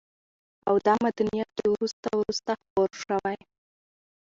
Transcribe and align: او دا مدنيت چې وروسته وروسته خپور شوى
او 0.67 0.75
دا 0.87 0.93
مدنيت 1.05 1.49
چې 1.57 1.65
وروسته 1.73 2.07
وروسته 2.19 2.51
خپور 2.61 2.89
شوى 3.03 3.35